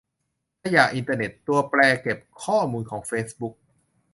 [0.63, 3.53] ขยะอินเทอร์เน็ต ตัวแปรเก็บข้อมูลของเฟซบุ๊ก